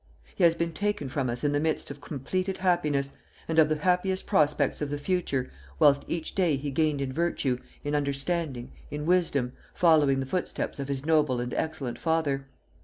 He 0.33 0.43
has 0.45 0.55
been 0.55 0.73
taken 0.73 1.09
from 1.09 1.29
us 1.29 1.43
in 1.43 1.51
the 1.51 1.59
midst 1.59 1.91
of 1.91 2.01
completed 2.01 2.57
happiness, 2.57 3.11
and 3.47 3.59
of 3.59 3.69
the 3.69 3.75
happiest 3.75 4.25
prospects 4.25 4.81
of 4.81 4.89
the 4.89 4.97
future, 4.97 5.51
whilst 5.77 6.05
each 6.07 6.33
day 6.33 6.57
he 6.57 6.71
gained 6.71 7.01
in 7.01 7.11
virtue, 7.13 7.59
in 7.83 7.93
understanding, 7.93 8.71
in 8.89 9.05
wisdom, 9.05 9.53
following 9.75 10.19
the 10.19 10.25
footsteps 10.25 10.79
of 10.79 10.87
his 10.87 11.05
noble 11.05 11.39
and 11.39 11.53
excellent 11.53 11.99
father. 11.99 12.47